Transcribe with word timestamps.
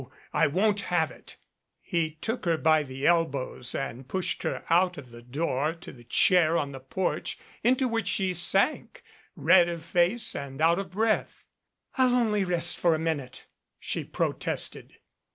I 0.33 0.47
won't 0.47 0.79
have 0.89 1.11
it." 1.11 1.37
He 1.79 2.17
took 2.21 2.45
her 2.45 2.57
by 2.57 2.81
the 2.81 3.05
elbows 3.05 3.75
and 3.75 4.07
pushed 4.07 4.41
her 4.41 4.63
out 4.67 4.97
of 4.97 5.11
the 5.11 5.21
door 5.21 5.73
to 5.75 5.91
the 5.91 6.05
chair 6.05 6.57
on 6.57 6.71
the 6.71 6.79
porch 6.79 7.37
into 7.63 7.87
which 7.87 8.07
she 8.07 8.33
sank, 8.33 9.03
red 9.35 9.69
of 9.69 9.83
face 9.83 10.35
and 10.35 10.59
out 10.59 10.79
of 10.79 10.89
breath. 10.89 11.45
48 11.95 12.03
THE 12.03 12.03
RESCUE 12.07 12.15
"I'll 12.17 12.19
only 12.19 12.43
rest 12.43 12.77
for 12.79 12.95
a 12.95 12.97
minute," 12.97 13.45
she 13.79 14.03
protested. 14.03 14.93